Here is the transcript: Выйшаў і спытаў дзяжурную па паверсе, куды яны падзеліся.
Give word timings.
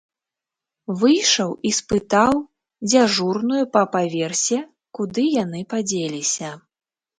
Выйшаў 1.01 1.51
і 1.69 1.71
спытаў 1.79 2.33
дзяжурную 2.91 3.63
па 3.77 3.83
паверсе, 3.93 4.59
куды 5.01 5.29
яны 5.43 5.63
падзеліся. 5.77 6.49